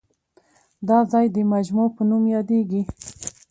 [0.87, 2.81] دا ځای د مجمع په نوم یادېږي.